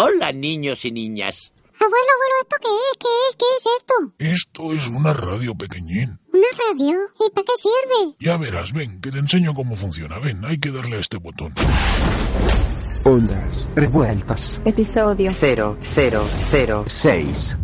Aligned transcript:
Hola, 0.00 0.30
niños 0.30 0.84
y 0.84 0.92
niñas. 0.92 1.52
Abuelo, 1.74 1.96
abuelo, 2.14 2.34
¿esto 2.42 2.54
qué 2.62 2.68
es? 2.68 2.96
¿Qué 3.00 3.08
es? 3.30 3.36
¿Qué 3.36 3.46
es 3.56 3.64
esto? 3.80 3.94
Esto 4.18 4.72
es 4.72 4.86
una 4.86 5.12
radio 5.12 5.56
pequeñín. 5.56 6.20
¿Una 6.32 6.46
radio? 6.68 6.96
¿Y 7.18 7.28
para 7.30 7.44
qué 7.44 7.52
sirve? 7.56 8.14
Ya 8.20 8.36
verás, 8.36 8.72
ven, 8.72 9.00
que 9.00 9.10
te 9.10 9.18
enseño 9.18 9.54
cómo 9.54 9.74
funciona. 9.74 10.20
Ven, 10.20 10.44
hay 10.44 10.58
que 10.58 10.70
darle 10.70 10.98
a 10.98 11.00
este 11.00 11.16
botón. 11.16 11.52
Ondas 13.02 13.68
revueltas. 13.74 14.62
Episodio 14.64 15.32
0006. 15.32 17.56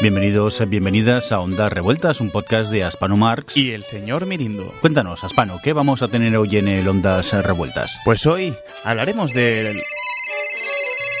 Bienvenidos, 0.00 0.66
bienvenidas 0.66 1.30
a 1.30 1.40
Ondas 1.40 1.70
Revueltas, 1.70 2.22
un 2.22 2.30
podcast 2.30 2.72
de 2.72 2.84
Aspano 2.84 3.18
Marx. 3.18 3.54
Y 3.54 3.72
el 3.72 3.84
señor 3.84 4.24
Mirindo. 4.24 4.72
Cuéntanos, 4.80 5.22
Aspano, 5.24 5.58
¿qué 5.62 5.74
vamos 5.74 6.00
a 6.00 6.08
tener 6.08 6.34
hoy 6.38 6.56
en 6.56 6.68
el 6.68 6.88
Ondas 6.88 7.30
Revueltas? 7.32 8.00
Pues 8.02 8.24
hoy 8.24 8.56
hablaremos 8.82 9.34
del... 9.34 9.78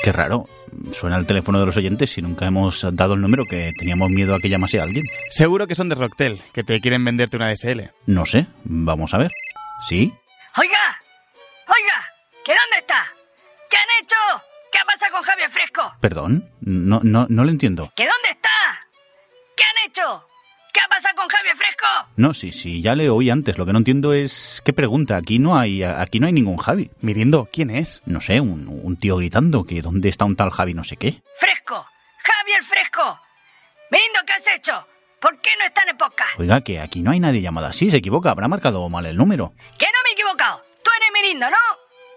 Qué 0.02 0.12
raro, 0.12 0.48
suena 0.92 1.18
el 1.18 1.26
teléfono 1.26 1.60
de 1.60 1.66
los 1.66 1.76
oyentes 1.76 2.16
y 2.16 2.22
nunca 2.22 2.46
hemos 2.46 2.86
dado 2.92 3.12
el 3.12 3.20
número 3.20 3.44
que 3.44 3.70
teníamos 3.78 4.08
miedo 4.08 4.34
a 4.34 4.38
que 4.38 4.48
llamase 4.48 4.80
a 4.80 4.84
alguien. 4.84 5.04
Seguro 5.28 5.66
que 5.66 5.74
son 5.74 5.90
de 5.90 5.96
Rocktel, 5.96 6.40
que 6.54 6.64
te 6.64 6.80
quieren 6.80 7.04
venderte 7.04 7.36
una 7.36 7.50
DSL. 7.50 7.90
No 8.06 8.24
sé, 8.24 8.46
vamos 8.64 9.12
a 9.12 9.18
ver. 9.18 9.30
¿Sí? 9.90 10.10
Oiga, 10.56 10.98
oiga, 11.66 12.06
¿que 12.46 12.52
dónde 12.52 12.78
está? 12.78 13.04
¿Qué 13.68 13.76
han 13.76 14.02
hecho? 14.02 14.49
¿Qué 14.80 14.86
pasa 14.86 15.10
con 15.10 15.22
Javier 15.22 15.50
Fresco? 15.50 15.92
¿Perdón? 16.00 16.50
No, 16.62 17.00
no, 17.02 17.26
no 17.28 17.44
lo 17.44 17.50
entiendo. 17.50 17.92
¿Que 17.94 18.04
dónde 18.04 18.30
está? 18.30 18.48
¿Qué 19.54 19.62
han 19.62 19.90
hecho? 19.90 20.26
¿Qué 20.72 20.80
pasa 20.88 21.12
con 21.14 21.28
Javier 21.28 21.54
Fresco? 21.54 21.86
No, 22.16 22.32
sí, 22.32 22.50
sí, 22.50 22.80
ya 22.80 22.94
le 22.94 23.10
oí 23.10 23.28
antes. 23.28 23.58
Lo 23.58 23.66
que 23.66 23.72
no 23.74 23.78
entiendo 23.78 24.14
es 24.14 24.62
qué 24.64 24.72
pregunta. 24.72 25.18
Aquí 25.18 25.38
no 25.38 25.58
hay, 25.58 25.82
aquí 25.82 26.18
no 26.18 26.28
hay 26.28 26.32
ningún 26.32 26.56
Javi. 26.56 26.90
Mirindo, 27.02 27.46
¿quién 27.52 27.68
es? 27.68 28.00
No 28.06 28.22
sé, 28.22 28.40
un, 28.40 28.68
un 28.68 28.96
tío 28.96 29.16
gritando 29.16 29.64
que 29.64 29.82
dónde 29.82 30.08
está 30.08 30.24
un 30.24 30.34
tal 30.36 30.50
Javi 30.50 30.72
no 30.72 30.82
sé 30.82 30.96
qué. 30.96 31.20
Fresco, 31.38 31.84
Javier 32.24 32.64
Fresco. 32.64 33.20
Mirindo, 33.90 34.20
¿qué 34.26 34.32
has 34.32 34.56
hecho? 34.56 34.86
¿Por 35.20 35.38
qué 35.42 35.50
no 35.58 35.66
está 35.66 35.82
en 35.82 35.90
el 35.90 35.96
podcast? 35.98 36.40
Oiga, 36.40 36.62
que 36.62 36.80
aquí 36.80 37.02
no 37.02 37.10
hay 37.10 37.20
nadie 37.20 37.42
llamado 37.42 37.66
así. 37.66 37.90
Se 37.90 37.98
equivoca, 37.98 38.30
habrá 38.30 38.48
marcado 38.48 38.88
mal 38.88 39.04
el 39.04 39.16
número. 39.18 39.52
Que 39.78 39.84
no 39.86 39.98
me 40.04 40.10
he 40.10 40.12
equivocado. 40.14 40.64
Tú 40.82 40.90
eres 40.96 41.10
Mirindo, 41.12 41.50
¿no? 41.50 41.56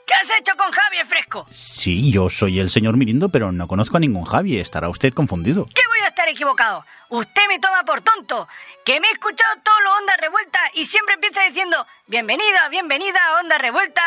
¿Qué 0.05 0.13
has 0.15 0.29
hecho 0.37 0.51
con 0.57 0.69
Javier 0.71 1.05
Fresco? 1.05 1.45
Sí, 1.49 2.11
yo 2.11 2.29
soy 2.29 2.59
el 2.59 2.69
señor 2.69 2.97
Mirindo, 2.97 3.29
pero 3.29 3.51
no 3.53 3.67
conozco 3.67 3.97
a 3.97 3.99
ningún 4.01 4.25
Javi. 4.25 4.57
Estará 4.59 4.89
usted 4.89 5.13
confundido. 5.13 5.65
¿Qué 5.73 5.81
voy 5.87 5.99
a 6.03 6.09
estar 6.09 6.27
equivocado? 6.27 6.83
Usted 7.09 7.41
me 7.47 7.59
toma 7.59 7.83
por 7.85 8.01
tonto. 8.01 8.47
Que 8.83 8.99
me 8.99 9.07
he 9.07 9.11
escuchado 9.11 9.53
todo 9.63 9.79
lo 9.81 9.95
Onda 9.97 10.13
Revuelta 10.19 10.59
y 10.73 10.85
siempre 10.85 11.13
empieza 11.15 11.43
diciendo 11.43 11.85
bienvenida, 12.07 12.67
bienvenida 12.69 13.17
a 13.29 13.39
Onda 13.39 13.57
Revuelta, 13.57 14.01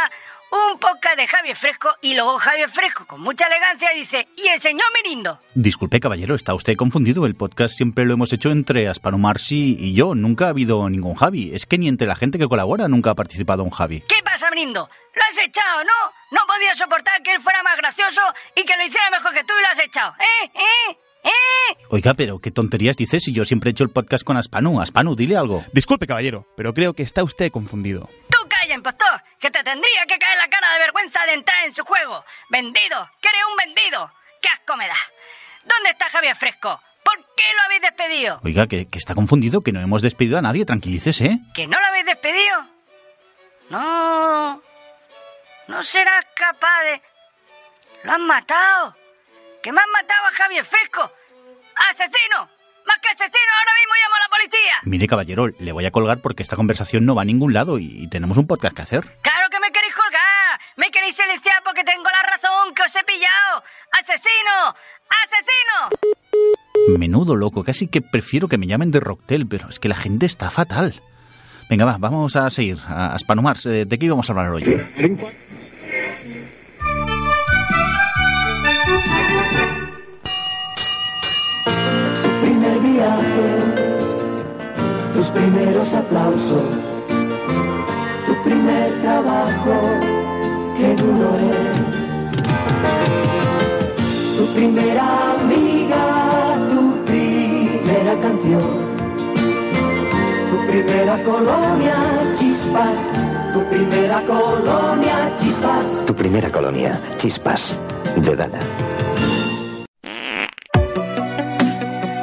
un 0.53 0.79
podcast 0.79 1.17
de 1.17 1.27
Javier 1.27 1.57
Fresco 1.57 1.89
y 2.03 2.15
luego 2.15 2.39
Javier 2.39 2.71
Fresco 2.71 3.07
con 3.07 3.21
mucha 3.21 3.47
elegancia 3.47 3.89
dice 3.95 4.29
y 4.37 4.49
el 4.49 4.61
señor 4.61 4.87
Mirindo. 5.03 5.41
Disculpe, 5.55 5.99
caballero, 5.99 6.35
está 6.35 6.53
usted 6.55 6.77
confundido. 6.77 7.25
El 7.27 7.35
podcast 7.35 7.75
siempre 7.75 8.05
lo 8.05 8.13
hemos 8.13 8.33
hecho 8.33 8.51
entre 8.51 8.87
Aspano 8.89 9.17
Marsi 9.19 9.77
y 9.81 9.95
yo. 9.95 10.15
Nunca 10.15 10.47
ha 10.47 10.51
habido 10.51 10.89
ningún 10.91 11.15
Javi. 11.15 11.55
Es 11.55 11.65
que 11.67 11.79
ni 11.79 11.89
entre 11.89 12.07
la 12.07 12.17
gente 12.17 12.39
que 12.39 12.47
colabora 12.49 12.87
nunca 12.87 13.11
ha 13.13 13.15
participado 13.15 13.65
un 13.65 13.71
Javi. 13.71 14.03
¿Qué 14.03 14.16
pasa, 14.37 14.51
Mirindo? 14.51 14.89
Lo 15.15 15.23
has 15.23 15.39
echado, 15.39 15.83
¿no? 15.83 16.13
No 16.31 16.41
podía 16.47 16.75
soportar 16.75 17.23
que 17.23 17.33
él 17.33 17.41
fuera 17.41 17.63
más 17.63 17.77
gracioso 17.79 18.21
y 18.55 18.65
que 18.65 18.77
lo 18.77 18.85
hiciera 18.85 19.09
mejor 19.11 19.33
que 19.33 19.45
tú 19.45 19.55
y 19.59 19.63
lo 19.63 19.69
has 19.69 19.79
echado. 19.79 20.15
¿Eh? 20.21 20.51
¿Eh? 20.55 20.99
¿Eh? 21.25 21.77
Oiga, 21.89 22.13
pero 22.15 22.39
qué 22.39 22.51
tonterías 22.51 22.97
dices 22.97 23.23
si 23.25 23.33
yo 23.33 23.45
siempre 23.47 23.71
he 23.71 23.73
hecho 23.73 23.85
el 23.85 23.91
podcast 23.91 24.25
con 24.25 24.37
Aspanu. 24.37 24.81
Aspanu, 24.81 25.17
dile 25.17 25.37
algo. 25.39 25.65
Disculpe, 25.73 26.07
caballero, 26.07 26.47
pero 26.57 26.75
creo 26.75 26.93
que 26.93 27.03
está 27.03 27.25
usted 27.25 27.51
confundido. 27.51 28.11
Tú 28.31 28.47
calla, 28.49 28.75
impostor, 28.75 29.23
que 29.41 29.51
te 29.51 29.63
tendría 29.63 30.05
que 30.07 30.19
caer 30.19 30.37
la 30.39 30.49
cara 30.49 30.71
de 30.75 30.79
vergüenza 30.81 31.25
de 31.25 31.33
entrar 31.33 31.65
en 31.65 31.75
su 31.75 31.83
juego. 31.85 32.23
Vendido, 32.51 33.09
que 33.23 33.29
eres 33.31 33.43
un 33.51 33.57
vendido. 33.57 34.13
¡Qué 34.43 34.49
asco 34.51 34.77
me 34.77 34.87
da! 34.87 34.97
¿Dónde 35.65 35.91
está 35.91 36.11
Javier 36.11 36.37
Fresco? 36.37 36.79
¿Por 37.03 37.17
qué 37.35 37.45
lo 37.57 37.63
habéis 37.63 37.81
despedido? 37.83 38.41
Oiga, 38.45 38.67
que, 38.67 38.87
que 38.87 38.99
está 38.99 39.15
confundido, 39.15 39.63
que 39.63 39.73
no 39.73 39.81
hemos 39.81 40.03
despedido 40.03 40.37
a 40.39 40.43
nadie. 40.43 40.67
Tranquilícese. 40.67 41.39
¿Que 41.55 41.67
no 41.67 41.81
lo 41.81 41.87
habéis 41.87 42.05
despedido? 42.05 42.76
No. 43.71 44.63
No 45.69 45.83
serás 45.83 46.25
capaz 46.35 46.83
de... 46.85 47.03
Lo 48.05 48.13
han 48.13 48.27
matado. 48.27 48.95
Que 49.63 49.73
me 49.73 49.81
han 49.81 49.91
matado 49.91 50.27
a 50.27 50.31
Javier 50.31 50.65
Fresco. 50.65 51.11
¡Asesino! 51.91 52.49
¡Más 52.87 52.99
que 53.01 53.09
asesino! 53.09 53.51
¡Ahora 53.59 53.73
mismo 53.75 53.95
llamo 54.01 54.15
a 54.15 54.21
la 54.21 54.29
policía! 54.29 54.75
Mire, 54.85 55.09
caballero, 55.09 55.49
le 55.59 55.73
voy 55.73 55.85
a 55.87 55.91
colgar 55.91 56.21
porque 56.23 56.43
esta 56.43 56.57
conversación 56.57 57.05
no 57.05 57.15
va 57.17 57.23
a 57.23 57.25
ningún 57.25 57.53
lado 57.53 57.79
y, 57.79 58.09
tenemos 58.09 58.39
un 58.39 58.47
podcast 58.47 58.77
que 58.77 58.83
hacer. 58.83 59.19
¡Claro 59.23 59.49
que 59.51 59.59
me 59.59 59.73
queréis 59.73 59.95
colgar! 59.95 60.61
¡Me 60.77 60.91
queréis 60.91 61.17
silenciar 61.17 61.63
porque 61.65 61.83
tengo 61.83 62.05
la 62.05 62.23
razón 62.23 62.75
que 62.75 62.83
os 62.83 62.95
he 62.95 63.03
pillado! 63.03 63.65
¡Asesino! 63.91 64.77
¡Asesino! 65.25 66.99
Menudo 66.99 67.35
loco, 67.35 67.65
casi 67.65 67.89
que 67.89 68.01
prefiero 68.01 68.47
que 68.47 68.59
me 68.59 68.69
llamen 68.69 68.93
de 68.93 69.01
Rocktel, 69.01 69.49
pero 69.49 69.69
es 69.69 69.81
que 69.81 69.89
la 69.89 69.97
gente 69.97 70.27
está 70.27 70.51
fatal. 70.51 71.03
Venga, 71.69 71.85
va, 71.85 71.99
vamos 71.99 72.37
a 72.37 72.49
seguir. 72.51 72.79
A 72.87 73.19
Spanomars, 73.19 73.65
¿de 73.65 73.87
qué 73.99 74.07
íbamos 74.07 74.29
a 74.29 74.33
hablar 74.33 74.53
hoy? 74.53 74.63
primer 82.41 82.79
viaje, 82.81 83.49
tus 85.15 85.27
primeros 85.29 85.93
aplausos, 85.95 86.63
tu 88.27 88.43
primer 88.45 89.01
trabajo, 89.03 89.81
qué 90.77 90.95
duro 90.95 91.35
es. 91.37 91.97
Tu 94.37 94.47
primera 94.55 95.33
amiga, 95.33 96.69
tu 96.69 97.05
primera 97.07 98.15
canción, 98.21 98.86
primera 100.83 101.25
colonia, 101.25 102.35
chispas, 102.35 103.53
tu 103.53 103.65
primera 103.65 104.23
colonia, 104.27 105.35
chispas. 105.39 106.07
Tu 106.07 106.15
primera 106.15 106.53
colonia, 106.53 107.01
Chispas, 107.17 107.81
de 108.17 108.37
Dana. 108.37 108.61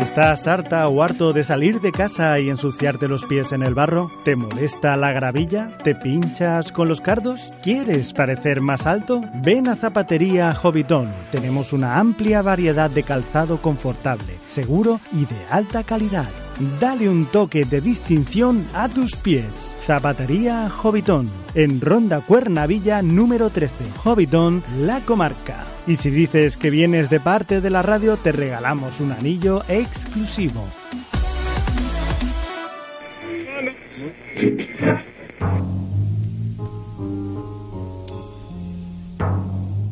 ¿Estás 0.01 0.47
harta 0.47 0.87
o 0.87 1.01
harto 1.01 1.33
de 1.33 1.43
salir 1.43 1.81
de 1.81 1.91
casa 1.91 2.39
y 2.39 2.51
ensuciarte 2.51 3.07
los 3.07 3.25
pies 3.25 3.51
en 3.53 3.63
el 3.63 3.73
barro? 3.73 4.11
¿Te 4.23 4.35
molesta 4.35 4.95
la 4.97 5.11
gravilla? 5.11 5.75
¿Te 5.83 5.95
pinchas 5.95 6.71
con 6.71 6.87
los 6.87 7.01
cardos? 7.01 7.51
¿Quieres 7.63 8.13
parecer 8.13 8.61
más 8.61 8.85
alto? 8.85 9.21
Ven 9.41 9.67
a 9.67 9.75
Zapatería 9.75 10.53
Hobbiton. 10.53 11.11
Tenemos 11.31 11.73
una 11.73 11.97
amplia 11.97 12.43
variedad 12.43 12.91
de 12.91 13.01
calzado 13.01 13.57
confortable, 13.57 14.37
seguro 14.45 14.99
y 15.11 15.25
de 15.25 15.37
alta 15.49 15.81
calidad. 15.83 16.42
Dale 16.79 17.09
un 17.09 17.25
toque 17.25 17.65
de 17.65 17.81
distinción 17.81 18.67
a 18.73 18.87
tus 18.87 19.15
pies. 19.15 19.75
Zapatería 19.87 20.69
Hobbiton, 20.69 21.27
en 21.55 21.81
Ronda 21.81 22.21
Cuernavilla 22.21 23.01
número 23.01 23.49
13. 23.49 23.73
Hobbiton, 24.03 24.63
la 24.79 24.99
comarca. 25.01 25.65
Y 25.87 25.95
si 25.95 26.11
dices 26.11 26.57
que 26.57 26.69
vienes 26.69 27.09
de 27.09 27.19
parte 27.19 27.59
de 27.59 27.69
la 27.71 27.81
radio, 27.81 28.17
te 28.17 28.31
regalamos 28.31 28.99
un 28.99 29.11
anillo 29.11 29.63
exclusivo. 29.67 30.63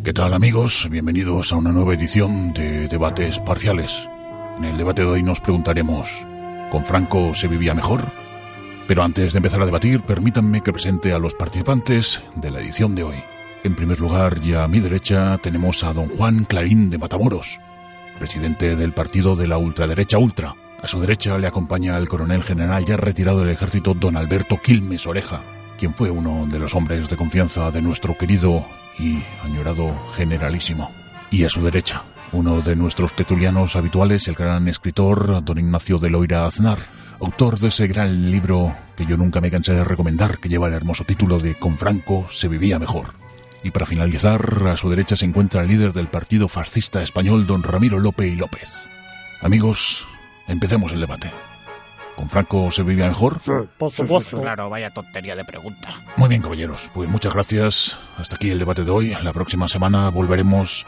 ¿Qué 0.03 0.13
tal 0.13 0.33
amigos? 0.33 0.87
Bienvenidos 0.91 1.51
a 1.53 1.55
una 1.55 1.71
nueva 1.71 1.95
edición 1.95 2.53
de 2.53 2.87
Debates 2.87 3.39
Parciales. 3.39 4.07
En 4.57 4.65
el 4.65 4.77
debate 4.77 5.01
de 5.01 5.07
hoy 5.07 5.23
nos 5.23 5.39
preguntaremos, 5.39 6.07
¿con 6.71 6.85
Franco 6.85 7.35
se 7.35 7.47
vivía 7.47 7.75
mejor? 7.75 8.01
Pero 8.87 9.03
antes 9.03 9.33
de 9.33 9.37
empezar 9.37 9.61
a 9.61 9.65
debatir, 9.65 10.01
permítanme 10.01 10.61
que 10.61 10.73
presente 10.73 11.13
a 11.13 11.19
los 11.19 11.35
participantes 11.35 12.23
de 12.35 12.49
la 12.49 12.59
edición 12.59 12.95
de 12.95 13.03
hoy. 13.03 13.17
En 13.63 13.75
primer 13.75 13.99
lugar, 13.99 14.39
y 14.41 14.55
a 14.55 14.67
mi 14.67 14.79
derecha, 14.79 15.37
tenemos 15.37 15.83
a 15.83 15.93
don 15.93 16.09
Juan 16.09 16.45
Clarín 16.45 16.89
de 16.89 16.97
Matamoros, 16.97 17.59
presidente 18.17 18.75
del 18.75 18.93
partido 18.93 19.35
de 19.35 19.47
la 19.47 19.57
ultraderecha 19.57 20.17
Ultra, 20.17 20.55
A 20.81 20.87
su 20.87 20.99
derecha 20.99 21.37
le 21.37 21.45
acompaña 21.45 21.95
el 21.97 22.09
coronel 22.09 22.41
general 22.41 22.85
ya 22.85 22.97
retirado 22.97 23.39
del 23.39 23.49
ejército 23.49 23.93
don 23.93 24.17
Alberto 24.17 24.57
Quilmes 24.57 25.05
Oreja, 25.05 25.43
quien 25.77 25.93
fue 25.93 26.09
uno 26.09 26.47
de 26.47 26.57
los 26.57 26.73
hombres 26.73 27.07
de 27.07 27.17
confianza 27.17 27.69
de 27.69 27.83
nuestro 27.83 28.17
querido 28.17 28.65
y 28.97 29.21
añorado 29.43 29.93
generalísimo. 30.15 31.00
Y 31.31 31.45
a 31.45 31.49
su 31.49 31.63
derecha, 31.63 32.03
uno 32.33 32.59
de 32.59 32.75
nuestros 32.75 33.15
tertulianos 33.15 33.77
habituales, 33.77 34.27
el 34.27 34.35
gran 34.35 34.67
escritor 34.67 35.41
don 35.45 35.57
Ignacio 35.57 35.97
de 35.97 36.09
Loira 36.09 36.45
Aznar, 36.45 36.77
autor 37.21 37.57
de 37.57 37.69
ese 37.69 37.87
gran 37.87 38.29
libro 38.29 38.75
que 38.97 39.05
yo 39.05 39.15
nunca 39.15 39.39
me 39.39 39.49
cansé 39.49 39.73
de 39.73 39.85
recomendar, 39.85 40.39
que 40.39 40.49
lleva 40.49 40.67
el 40.67 40.73
hermoso 40.73 41.05
título 41.05 41.39
de 41.39 41.55
Con 41.55 41.77
Franco 41.77 42.27
se 42.29 42.49
vivía 42.49 42.79
mejor. 42.79 43.13
Y 43.63 43.71
para 43.71 43.85
finalizar, 43.85 44.67
a 44.67 44.75
su 44.75 44.89
derecha 44.89 45.15
se 45.15 45.23
encuentra 45.23 45.61
el 45.61 45.69
líder 45.69 45.93
del 45.93 46.07
partido 46.07 46.49
fascista 46.49 47.01
español, 47.01 47.47
don 47.47 47.63
Ramiro 47.63 47.97
López 47.97 48.33
y 48.33 48.35
López. 48.35 48.89
Amigos, 49.39 50.05
empecemos 50.49 50.91
el 50.91 50.99
debate. 50.99 51.31
¿Con 52.17 52.29
Franco 52.29 52.69
se 52.71 52.83
vivía 52.83 53.07
mejor? 53.07 53.37
Por 53.77 53.89
supuesto. 53.89 54.41
Claro, 54.41 54.69
vaya 54.69 54.91
tontería 54.91 55.35
de 55.35 55.45
pregunta. 55.45 55.93
Muy 56.17 56.27
bien, 56.27 56.41
caballeros. 56.41 56.91
Pues 56.93 57.09
muchas 57.09 57.33
gracias. 57.33 57.99
Hasta 58.17 58.35
aquí 58.35 58.49
el 58.49 58.59
debate 58.59 58.83
de 58.83 58.91
hoy. 58.91 59.15
La 59.23 59.31
próxima 59.31 59.67
semana 59.67 60.09
volveremos 60.09 60.85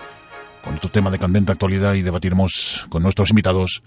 con 0.64 0.76
otro 0.76 0.90
tema 0.90 1.12
de 1.12 1.20
candente 1.20 1.52
actualidad 1.52 1.94
y 1.94 2.02
debatiremos 2.02 2.88
con 2.90 3.04
nuestros 3.04 3.30
invitados 3.30 3.84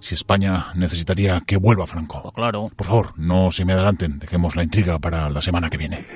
si 0.00 0.14
España 0.14 0.66
necesitaría 0.74 1.40
que 1.46 1.56
vuelva 1.56 1.86
Franco. 1.86 2.32
claro. 2.32 2.70
Por 2.76 2.86
favor, 2.86 3.12
no 3.16 3.50
se 3.50 3.64
me 3.64 3.72
adelanten. 3.72 4.18
Dejemos 4.18 4.54
la 4.56 4.62
intriga 4.62 4.98
para 4.98 5.28
la 5.30 5.42
semana 5.42 5.68
que 5.70 5.76
viene. 5.76 6.06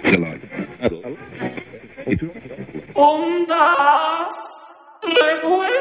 Ondas 2.95 4.77
revueltas. 5.03 5.73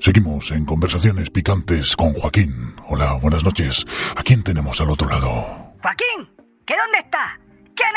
Seguimos 0.00 0.50
en 0.50 0.64
conversaciones 0.66 1.30
picantes 1.30 1.96
con 1.96 2.12
Joaquín. 2.12 2.74
Hola, 2.88 3.14
buenas 3.22 3.42
noches. 3.44 3.86
¿A 4.16 4.22
quién 4.22 4.42
tenemos 4.42 4.80
al 4.80 4.90
otro 4.90 5.08
lado? 5.08 5.72
Joaquín, 5.80 6.28
¿que 6.66 6.74
dónde 6.76 6.98
está? 6.98 7.38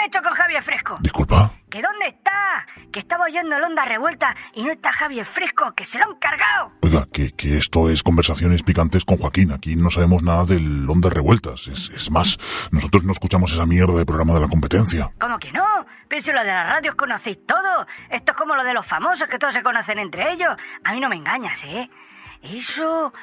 ¿Qué 0.08 0.18
han 0.18 0.24
hecho 0.24 0.30
con 0.30 0.38
Javier 0.38 0.64
Fresco? 0.64 0.98
Disculpa. 1.02 1.52
¿Que 1.70 1.82
dónde 1.82 2.08
está? 2.08 2.66
Que 2.94 3.00
estaba 3.00 3.26
oyendo 3.26 3.58
el 3.58 3.64
onda 3.64 3.84
revuelta 3.84 4.34
y 4.54 4.64
no 4.64 4.72
está 4.72 4.92
Javier 4.94 5.26
Fresco, 5.26 5.74
que 5.76 5.84
se 5.84 6.00
lo 6.00 6.06
han 6.06 6.16
cargado. 6.16 6.72
Oiga, 6.82 7.08
que, 7.12 7.32
que 7.32 7.58
esto 7.58 7.90
es 7.90 8.04
conversaciones 8.04 8.64
picantes 8.64 9.04
con 9.04 9.18
Joaquín. 9.18 9.52
Aquí 9.52 9.76
no 9.76 9.92
sabemos 9.92 10.24
nada 10.24 10.46
del 10.46 10.90
Ondas 10.90 11.12
Revueltas. 11.12 11.68
Es, 11.68 11.90
es 11.90 12.10
más, 12.10 12.38
nosotros 12.72 13.04
no 13.04 13.12
escuchamos 13.12 13.52
esa 13.52 13.66
mierda 13.66 13.98
de 13.98 14.06
programa 14.06 14.34
de 14.34 14.40
la 14.40 14.48
competencia. 14.48 15.12
¿Cómo 15.20 15.38
que 15.40 15.52
no? 15.52 15.66
Si 16.20 16.32
lo 16.32 16.40
de 16.40 16.48
las 16.48 16.68
radios 16.68 16.96
conocéis 16.96 17.46
todo. 17.46 17.86
Esto 18.10 18.32
es 18.32 18.38
como 18.38 18.56
lo 18.56 18.64
de 18.64 18.74
los 18.74 18.88
famosos, 18.88 19.28
que 19.28 19.38
todos 19.38 19.54
se 19.54 19.62
conocen 19.62 20.00
entre 20.00 20.32
ellos. 20.32 20.56
A 20.84 20.94
mí 20.94 21.00
no 21.00 21.10
me 21.10 21.18
engañas, 21.18 21.62
¿eh? 21.66 21.90
Eso... 22.42 23.14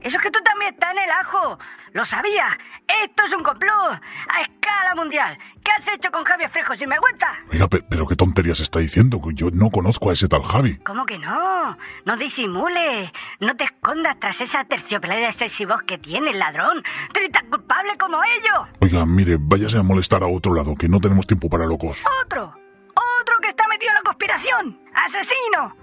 Eso 0.00 0.16
es 0.16 0.22
que 0.22 0.30
tú 0.30 0.40
también 0.42 0.74
estás 0.74 0.90
en 0.92 0.98
el 0.98 1.10
ajo. 1.10 1.58
Lo 1.92 2.04
sabía. 2.04 2.58
Esto 3.04 3.24
es 3.24 3.32
un 3.34 3.42
complot. 3.42 4.00
A 4.28 4.40
escala 4.42 4.94
mundial. 4.94 5.36
¿Qué 5.62 5.70
has 5.70 5.86
hecho 5.88 6.10
con 6.10 6.24
Javier 6.24 6.50
Fresco 6.50 6.74
sin 6.74 6.88
vergüenza? 6.88 7.26
Oiga, 7.52 7.68
pe- 7.68 7.84
pero 7.88 8.06
qué 8.06 8.16
tonterías 8.16 8.58
está 8.60 8.78
diciendo. 8.80 9.20
que 9.20 9.34
Yo 9.34 9.50
no 9.52 9.70
conozco 9.70 10.10
a 10.10 10.14
ese 10.14 10.26
tal 10.28 10.42
Javi. 10.42 10.76
¿Cómo 10.78 11.04
que 11.06 11.18
no? 11.18 11.76
No 12.04 12.16
disimules. 12.16 13.10
No 13.40 13.54
te 13.56 13.64
escondas 13.64 14.18
tras 14.20 14.40
esa 14.40 14.64
terciopelada 14.64 15.26
de 15.26 15.32
sexy 15.32 15.64
voz 15.66 15.82
que 15.82 15.98
tienes, 15.98 16.34
ladrón. 16.34 16.82
Tú 17.12 17.20
eres 17.20 17.32
tan 17.32 17.48
culpable 17.50 17.96
como 17.98 18.20
ellos. 18.24 18.68
Oiga, 18.80 19.04
mire, 19.06 19.36
váyase 19.38 19.78
a 19.78 19.82
molestar 19.82 20.22
a 20.22 20.26
otro 20.26 20.54
lado, 20.54 20.74
que 20.74 20.88
no 20.88 20.98
tenemos 21.00 21.26
tiempo 21.26 21.48
para 21.50 21.66
locos. 21.66 22.02
Otro. 22.24 22.54
Otro 22.94 23.36
que 23.40 23.48
está 23.50 23.68
metido 23.68 23.90
en 23.90 23.94
la 23.96 24.02
conspiración. 24.02 24.80
¡Asesino! 24.94 25.76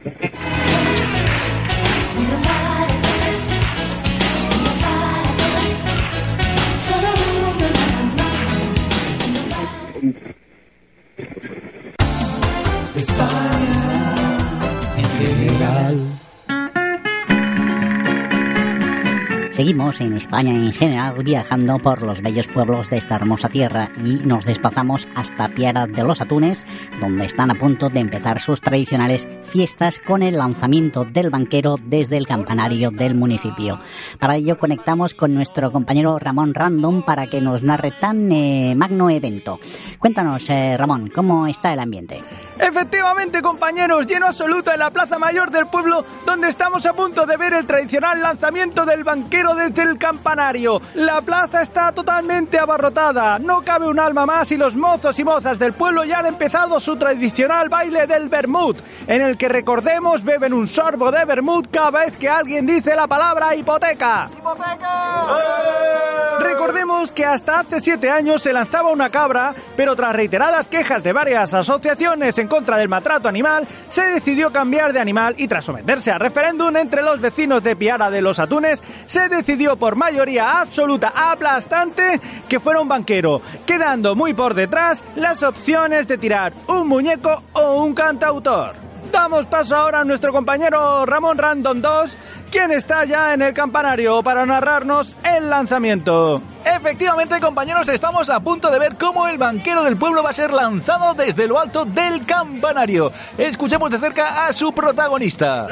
en 14.97 15.03
general. 15.19 16.10
Seguimos 19.61 20.01
en 20.01 20.13
España 20.13 20.55
en 20.55 20.73
general 20.73 21.23
viajando 21.23 21.77
por 21.77 22.01
los 22.01 22.23
bellos 22.23 22.47
pueblos 22.47 22.89
de 22.89 22.97
esta 22.97 23.17
hermosa 23.17 23.47
tierra 23.47 23.91
y 23.95 24.15
nos 24.25 24.43
desplazamos 24.43 25.07
hasta 25.13 25.49
Piara 25.49 25.85
de 25.85 26.03
los 26.03 26.19
Atunes, 26.19 26.65
donde 26.99 27.25
están 27.25 27.51
a 27.51 27.53
punto 27.53 27.87
de 27.87 27.99
empezar 27.99 28.39
sus 28.39 28.59
tradicionales 28.59 29.27
fiestas 29.43 29.99
con 29.99 30.23
el 30.23 30.39
lanzamiento 30.39 31.05
del 31.05 31.29
banquero 31.29 31.75
desde 31.79 32.17
el 32.17 32.25
campanario 32.25 32.89
del 32.89 33.13
municipio. 33.13 33.77
Para 34.19 34.35
ello 34.35 34.57
conectamos 34.57 35.13
con 35.13 35.35
nuestro 35.35 35.71
compañero 35.71 36.17
Ramón 36.17 36.55
Random 36.55 37.03
para 37.03 37.27
que 37.27 37.39
nos 37.39 37.61
narre 37.61 37.91
tan 37.91 38.31
eh, 38.31 38.73
magno 38.75 39.11
evento. 39.11 39.59
Cuéntanos, 39.99 40.49
eh, 40.49 40.75
Ramón, 40.75 41.11
¿cómo 41.13 41.45
está 41.45 41.71
el 41.71 41.81
ambiente? 41.81 42.23
Efectivamente, 42.61 43.41
compañeros, 43.41 44.05
lleno 44.05 44.27
absoluto 44.27 44.71
en 44.71 44.77
la 44.77 44.91
Plaza 44.91 45.17
Mayor 45.17 45.49
del 45.49 45.65
pueblo, 45.65 46.05
donde 46.27 46.47
estamos 46.47 46.85
a 46.85 46.93
punto 46.93 47.25
de 47.25 47.35
ver 47.35 47.53
el 47.53 47.65
tradicional 47.65 48.21
lanzamiento 48.21 48.85
del 48.85 49.03
banquero 49.03 49.55
desde 49.55 49.81
el 49.81 49.97
campanario. 49.97 50.79
La 50.93 51.21
plaza 51.21 51.63
está 51.63 51.91
totalmente 51.91 52.59
abarrotada, 52.59 53.39
no 53.39 53.63
cabe 53.63 53.87
un 53.87 53.99
alma 53.99 54.27
más 54.27 54.51
y 54.51 54.57
los 54.57 54.75
mozos 54.75 55.17
y 55.17 55.23
mozas 55.23 55.57
del 55.57 55.73
pueblo 55.73 56.03
ya 56.03 56.19
han 56.19 56.27
empezado 56.27 56.79
su 56.79 56.97
tradicional 56.97 57.67
baile 57.67 58.05
del 58.05 58.29
vermut, 58.29 58.77
en 59.07 59.23
el 59.23 59.37
que 59.39 59.47
recordemos 59.47 60.23
beben 60.23 60.53
un 60.53 60.67
sorbo 60.67 61.11
de 61.11 61.25
vermut 61.25 61.67
cada 61.71 61.89
vez 61.89 62.15
que 62.15 62.29
alguien 62.29 62.67
dice 62.67 62.95
la 62.95 63.07
palabra 63.07 63.55
hipoteca. 63.55 64.29
Recordemos 66.39 67.11
que 67.11 67.25
hasta 67.25 67.59
hace 67.59 67.79
siete 67.79 68.09
años 68.09 68.41
se 68.43 68.53
lanzaba 68.53 68.91
una 68.91 69.09
cabra, 69.09 69.53
pero 69.75 69.95
tras 69.95 70.15
reiteradas 70.15 70.67
quejas 70.67 71.01
de 71.03 71.13
varias 71.13 71.53
asociaciones 71.53 72.37
en 72.37 72.50
contra 72.51 72.75
del 72.75 72.89
maltrato 72.89 73.29
animal, 73.29 73.65
se 73.87 74.01
decidió 74.07 74.51
cambiar 74.51 74.91
de 74.91 74.99
animal 74.99 75.35
y 75.37 75.47
tras 75.47 75.63
someterse 75.63 76.11
a 76.11 76.17
referéndum 76.17 76.75
entre 76.75 77.01
los 77.01 77.21
vecinos 77.21 77.63
de 77.63 77.77
Piara 77.77 78.11
de 78.11 78.21
los 78.21 78.39
Atunes, 78.39 78.83
se 79.05 79.29
decidió 79.29 79.77
por 79.77 79.95
mayoría 79.95 80.59
absoluta 80.59 81.13
aplastante 81.15 82.19
que 82.49 82.59
fuera 82.59 82.81
un 82.81 82.89
banquero, 82.89 83.41
quedando 83.65 84.15
muy 84.15 84.33
por 84.33 84.53
detrás 84.53 85.01
las 85.15 85.43
opciones 85.43 86.09
de 86.09 86.17
tirar 86.17 86.51
un 86.67 86.89
muñeco 86.89 87.41
o 87.53 87.85
un 87.85 87.93
cantautor. 87.93 88.75
Damos 89.13 89.45
paso 89.45 89.77
ahora 89.77 90.01
a 90.01 90.03
nuestro 90.03 90.33
compañero 90.33 91.05
Ramón 91.05 91.37
Random 91.37 91.81
2, 91.81 92.17
quien 92.51 92.71
está 92.71 93.05
ya 93.05 93.33
en 93.33 93.41
el 93.41 93.53
campanario 93.53 94.21
para 94.21 94.45
narrarnos 94.45 95.17
el 95.23 95.49
lanzamiento. 95.49 96.41
Efectivamente, 96.63 97.39
compañeros, 97.39 97.87
estamos 97.89 98.29
a 98.29 98.39
punto 98.39 98.69
de 98.69 98.77
ver 98.77 98.95
cómo 98.97 99.27
el 99.27 99.37
banquero 99.37 99.83
del 99.83 99.97
pueblo 99.97 100.21
va 100.21 100.29
a 100.29 100.33
ser 100.33 100.53
lanzado 100.53 101.13
desde 101.13 101.47
lo 101.47 101.57
alto 101.57 101.85
del 101.85 102.25
campanario. 102.25 103.11
Escuchemos 103.37 103.89
de 103.89 103.97
cerca 103.97 104.45
a 104.45 104.53
su 104.53 104.71
protagonista. 104.71 105.67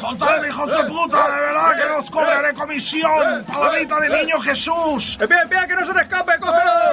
¡Soltadme, 0.00 0.48
hijos 0.48 0.74
de 0.74 0.84
puta! 0.84 1.28
¡De 1.28 1.40
verdad 1.40 1.76
que 1.76 1.88
nos 1.88 2.10
cobraré 2.10 2.54
comisión! 2.54 3.44
¡Palabrita 3.44 4.00
de 4.00 4.08
niño 4.08 4.40
Jesús! 4.40 5.18
¡Espera, 5.20 5.42
espera, 5.42 5.66
que 5.66 5.74
no 5.74 5.86
se 5.86 5.92
te 5.92 6.00
escape! 6.02 6.32
¡Cógelo! 6.38 6.85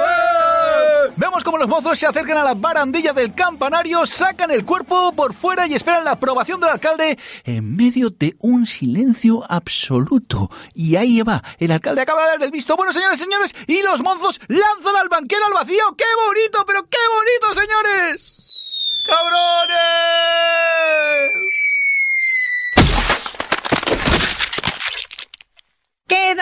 Vemos 1.34 1.46
cómo 1.46 1.58
los 1.58 1.68
mozos 1.68 1.98
se 1.98 2.06
acercan 2.06 2.38
a 2.38 2.44
la 2.44 2.54
barandilla 2.54 3.12
del 3.12 3.34
campanario, 3.34 4.06
sacan 4.06 4.52
el 4.52 4.64
cuerpo 4.64 5.12
por 5.14 5.34
fuera 5.34 5.66
y 5.66 5.74
esperan 5.74 6.06
la 6.06 6.12
aprobación 6.12 6.62
del 6.62 6.70
alcalde 6.70 7.18
en 7.44 7.76
medio 7.76 8.12
de 8.12 8.36
un 8.38 8.68
silencio 8.68 9.44
absoluto. 9.50 10.52
Y 10.76 10.96
ahí 10.96 11.24
va, 11.24 11.44
el 11.58 11.72
alcalde 11.72 12.02
acaba 12.02 12.22
de 12.22 12.28
dar 12.28 12.44
el 12.44 12.52
visto. 12.52 12.78
Bueno, 12.78 12.94
señores, 12.94 13.20
señores, 13.20 13.56
y 13.66 13.82
los 13.82 14.04
mozos 14.04 14.40
lanzan 14.48 14.96
al 14.96 15.10
banquero 15.10 15.48
al 15.48 15.54
vacío. 15.54 15.96
¡Qué 15.98 16.06
bonito, 16.24 16.64
pero 16.68 16.84
qué 16.88 17.00
bonito, 17.16 17.60
señores! 17.60 18.32
¡Cabrones! 19.08 19.74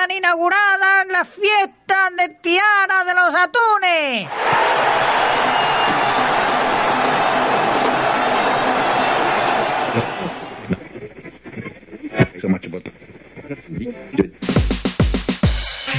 Quedan 0.02 0.18
inauguradas 0.18 1.06
las 1.10 1.28
fiestas 1.28 2.16
de 2.18 2.30
Tiara 2.42 3.04
de 3.06 3.14
los 3.14 3.36
Atunes. 3.36 4.30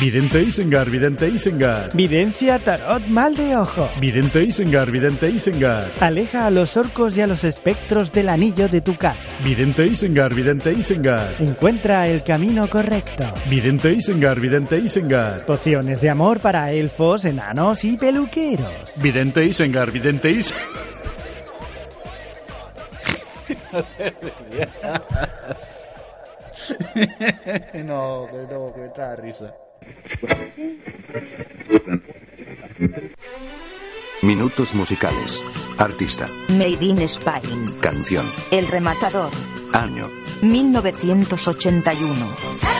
Vidente 0.02 0.42
Isengar, 0.42 0.90
Vidente 0.90 1.28
Isengar. 1.28 1.94
Videncia 1.94 2.58
tarot 2.58 3.06
mal 3.06 3.36
de 3.36 3.56
ojo. 3.56 3.88
Vidente 4.00 4.42
Isengar, 4.42 4.90
Vidente 4.90 5.30
Isengar. 5.30 5.92
Aleja 6.00 6.46
a 6.46 6.50
los 6.50 6.76
orcos 6.76 7.16
y 7.16 7.20
a 7.20 7.28
los 7.28 7.44
espectros 7.44 8.10
del 8.10 8.28
anillo 8.28 8.68
de 8.68 8.80
tu 8.80 8.96
casa. 8.96 9.30
Vidente 9.44 9.86
Isengar, 9.86 10.34
Vidente 10.34 10.72
Isengar. 10.72 11.36
Encuentra 11.38 12.08
el 12.08 12.24
camino 12.24 12.68
correcto. 12.68 13.32
Vidente 13.48 13.92
Isengar, 13.92 14.40
Vidente 14.40 14.78
Isengar. 14.78 15.46
Pociones 15.46 16.00
de 16.00 16.10
amor 16.10 16.40
para 16.40 16.72
elfos, 16.72 17.24
enanos 17.24 17.84
y 17.84 17.96
peluqueros. 17.96 18.72
Vidente 18.96 19.44
Isengar, 19.44 19.92
Vidente 19.92 20.32
Isengar. 20.32 20.66
no, 27.84 28.26
que 28.26 28.46
no, 28.50 28.72
que 28.74 28.80
me 28.80 28.88
trae 28.88 29.14
risa. 29.14 29.54
Minutos 34.22 34.74
musicales. 34.74 35.42
Artista. 35.78 36.28
Made 36.48 36.84
in 36.84 36.98
Spain. 37.02 37.78
Canción. 37.80 38.26
El 38.50 38.66
rematador. 38.68 39.32
Año. 39.72 40.08
1981. 40.42 42.71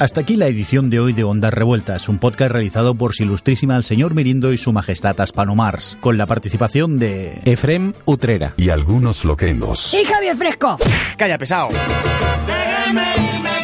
Hasta 0.00 0.20
aquí 0.20 0.36
la 0.36 0.46
edición 0.46 0.90
de 0.90 1.00
hoy 1.00 1.12
de 1.12 1.24
Ondas 1.24 1.52
Revueltas, 1.52 2.08
un 2.08 2.18
podcast 2.18 2.52
realizado 2.52 2.94
por 2.94 3.14
su 3.14 3.24
ilustrísima 3.24 3.76
el 3.76 3.82
señor 3.82 4.14
Mirindo 4.14 4.52
y 4.52 4.56
su 4.56 4.72
majestad 4.72 5.20
Aspanomars, 5.20 5.96
con 6.00 6.16
la 6.16 6.26
participación 6.26 6.98
de 6.98 7.40
Efrem 7.44 7.94
Utrera 8.04 8.54
y 8.56 8.70
algunos 8.70 9.24
loquendos. 9.24 9.92
¡Y 9.94 10.04
Javier 10.04 10.36
Fresco! 10.36 10.78
Calla, 11.16 11.36
pesado. 11.36 11.68
Déjeme 12.46 13.12
irme 13.34 13.57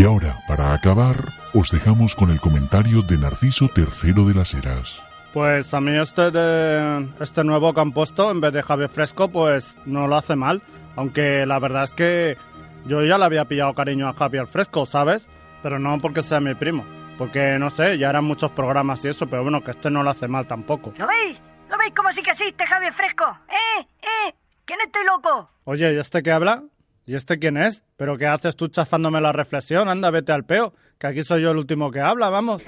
Y 0.00 0.04
ahora, 0.04 0.38
para 0.48 0.72
acabar, 0.72 1.14
os 1.52 1.70
dejamos 1.70 2.14
con 2.14 2.30
el 2.30 2.40
comentario 2.40 3.02
de 3.02 3.18
Narciso 3.18 3.68
III 3.76 4.24
de 4.28 4.34
las 4.34 4.54
Heras. 4.54 4.98
Pues 5.34 5.74
a 5.74 5.80
mí 5.82 5.94
este 5.94 6.30
de 6.30 7.06
este 7.20 7.44
nuevo 7.44 7.74
que 7.74 7.82
han 7.82 7.92
puesto 7.92 8.30
en 8.30 8.40
vez 8.40 8.54
de 8.54 8.62
Javier 8.62 8.88
Fresco, 8.88 9.28
pues 9.28 9.76
no 9.84 10.06
lo 10.06 10.16
hace 10.16 10.36
mal. 10.36 10.62
Aunque 10.96 11.44
la 11.44 11.58
verdad 11.58 11.84
es 11.84 11.92
que 11.92 12.38
yo 12.86 13.04
ya 13.04 13.18
le 13.18 13.26
había 13.26 13.44
pillado 13.44 13.74
cariño 13.74 14.08
a 14.08 14.14
Javier 14.14 14.46
Fresco, 14.46 14.86
¿sabes? 14.86 15.28
Pero 15.62 15.78
no 15.78 15.98
porque 16.00 16.22
sea 16.22 16.40
mi 16.40 16.54
primo. 16.54 16.82
Porque 17.18 17.58
no 17.58 17.68
sé, 17.68 17.98
ya 17.98 18.08
eran 18.08 18.24
muchos 18.24 18.52
programas 18.52 19.04
y 19.04 19.08
eso, 19.08 19.26
pero 19.26 19.42
bueno, 19.42 19.62
que 19.62 19.72
este 19.72 19.90
no 19.90 20.02
lo 20.02 20.08
hace 20.08 20.28
mal 20.28 20.46
tampoco. 20.46 20.94
¿Lo 20.96 21.06
veis? 21.06 21.38
¿Lo 21.68 21.76
veis 21.76 21.92
cómo 21.94 22.10
sí 22.14 22.22
que 22.22 22.30
existe 22.30 22.64
Javier 22.64 22.94
Fresco? 22.94 23.26
¿Eh? 23.50 23.86
¿Eh? 24.00 24.34
¿Que 24.64 24.76
no 24.78 24.82
estoy 24.82 25.04
loco? 25.04 25.50
Oye, 25.64 25.92
¿y 25.92 25.98
este 25.98 26.22
qué 26.22 26.32
habla? 26.32 26.62
¿Y 27.10 27.16
este 27.16 27.40
quién 27.40 27.56
es? 27.56 27.82
¿Pero 27.96 28.16
qué 28.16 28.28
haces 28.28 28.54
tú 28.54 28.68
chafándome 28.68 29.20
la 29.20 29.32
reflexión? 29.32 29.88
Anda, 29.88 30.12
vete 30.12 30.30
al 30.30 30.44
peo, 30.44 30.74
que 30.96 31.08
aquí 31.08 31.24
soy 31.24 31.42
yo 31.42 31.50
el 31.50 31.56
último 31.56 31.90
que 31.90 31.98
habla, 31.98 32.30
vamos. 32.30 32.62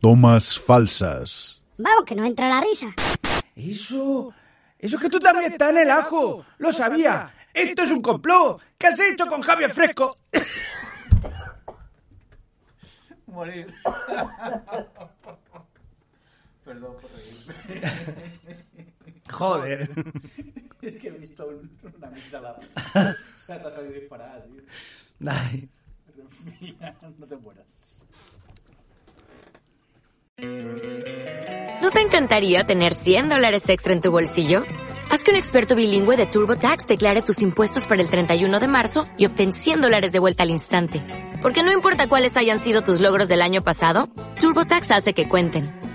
Tomas 0.00 0.58
falsas. 0.58 1.60
Vamos, 1.76 2.06
que 2.06 2.14
no 2.14 2.24
entra 2.24 2.48
la 2.48 2.62
risa. 2.62 2.86
Eso. 3.54 4.32
Eso 4.78 4.96
es 4.96 5.02
que 5.02 5.10
tú 5.10 5.20
también 5.20 5.52
estás 5.52 5.72
en 5.72 5.76
el 5.76 5.90
ajo. 5.90 6.46
Lo 6.56 6.72
sabía. 6.72 7.30
Esto 7.52 7.82
es 7.82 7.90
un 7.90 8.00
complot. 8.00 8.62
¿Qué 8.78 8.86
has 8.86 8.98
hecho 8.98 9.26
con 9.26 9.42
Javier 9.42 9.74
Fresco? 9.74 10.16
Morir. 13.26 13.66
Perdón 16.64 16.96
por 16.98 17.10
reírme. 17.12 18.64
Joder. 19.30 19.90
Es 20.82 20.96
que 20.98 21.08
he 21.08 21.10
visto 21.10 21.46
un- 21.48 21.70
una 21.96 22.06
amígdala. 22.06 22.58
Se 22.60 23.46
te 23.46 23.52
ha 23.54 23.70
salido 23.70 23.92
disparada, 23.94 24.44
tío. 24.44 24.62
Ay. 25.28 25.68
No 27.18 27.26
te 27.26 27.36
mueras. 27.36 27.66
¿No 31.82 31.90
te 31.90 32.00
encantaría 32.00 32.64
tener 32.64 32.94
100 32.94 33.28
dólares 33.28 33.68
extra 33.68 33.92
en 33.94 34.00
tu 34.00 34.10
bolsillo? 34.12 34.64
Haz 35.10 35.24
que 35.24 35.30
un 35.30 35.36
experto 35.36 35.74
bilingüe 35.74 36.16
de 36.16 36.26
TurboTax 36.26 36.86
declare 36.86 37.22
tus 37.22 37.40
impuestos 37.42 37.86
para 37.86 38.02
el 38.02 38.10
31 38.10 38.60
de 38.60 38.68
marzo 38.68 39.06
y 39.16 39.26
obtén 39.26 39.52
100 39.52 39.80
dólares 39.80 40.12
de 40.12 40.18
vuelta 40.18 40.42
al 40.42 40.50
instante. 40.50 41.02
Porque 41.42 41.62
no 41.62 41.72
importa 41.72 42.08
cuáles 42.08 42.36
hayan 42.36 42.60
sido 42.60 42.82
tus 42.82 43.00
logros 43.00 43.28
del 43.28 43.40
año 43.42 43.62
pasado, 43.62 44.08
TurboTax 44.40 44.90
hace 44.90 45.14
que 45.14 45.28
cuenten. 45.28 45.85